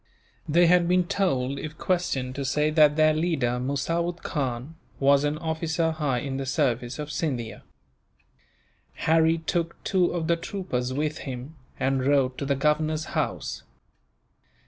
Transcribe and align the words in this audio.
They 0.49 0.65
had 0.65 0.87
been 0.87 1.03
told, 1.03 1.59
if 1.59 1.77
questioned, 1.77 2.33
to 2.33 2.43
say 2.43 2.71
that 2.71 2.95
their 2.95 3.13
leader, 3.13 3.59
Musawood 3.59 4.23
Khan, 4.23 4.73
was 4.99 5.23
an 5.23 5.37
officer 5.37 5.91
high 5.91 6.17
in 6.21 6.37
the 6.37 6.45
service 6.47 6.97
of 6.97 7.11
Scindia. 7.11 7.61
Harry 9.05 9.37
took 9.37 9.75
two 9.83 10.07
of 10.11 10.25
the 10.25 10.37
troopers 10.37 10.91
with 10.91 11.19
him, 11.19 11.55
and 11.79 12.03
rode 12.03 12.35
to 12.39 12.47
the 12.47 12.55
governor's 12.55 13.05
house. 13.13 13.61